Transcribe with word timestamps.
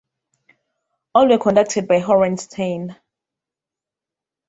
All 1.13 1.27
were 1.29 1.37
conducted 1.37 1.87
by 1.87 2.01
Horenstein. 2.01 2.95